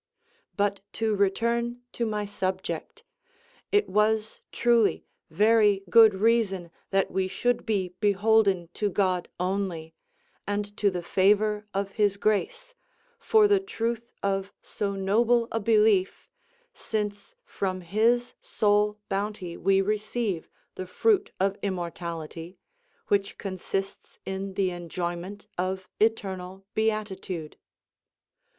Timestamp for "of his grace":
11.71-12.73